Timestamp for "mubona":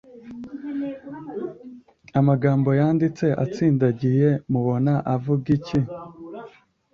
4.51-4.93